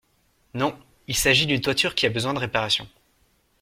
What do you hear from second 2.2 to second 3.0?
de réparations…